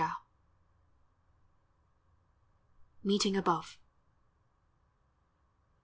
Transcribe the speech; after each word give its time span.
395 3.03 3.03
MEETING 3.03 3.37
ABOVE. 3.37 3.77